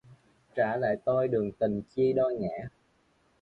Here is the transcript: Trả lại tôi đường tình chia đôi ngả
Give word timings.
Trả 0.55 0.77
lại 0.77 0.97
tôi 1.05 1.27
đường 1.27 1.51
tình 1.51 1.81
chia 1.81 2.13
đôi 2.13 2.33
ngả 2.35 2.69